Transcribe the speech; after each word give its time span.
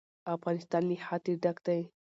افغانستان 0.35 0.83
له 0.89 0.95
ښتې 1.05 1.33
ډک 1.43 1.57
دی. 1.65 1.81